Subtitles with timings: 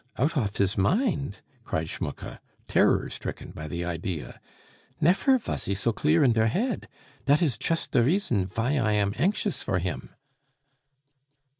[0.17, 4.41] out off his mind!" cried Schmucke, terror stricken by the idea.
[4.99, 6.87] "Nefer vas he so clear in der head...
[7.27, 10.09] dat is chust der reason vy I am anxious for him."